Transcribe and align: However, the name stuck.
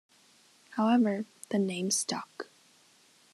However, 0.71 1.25
the 1.49 1.59
name 1.59 1.91
stuck. 1.91 2.49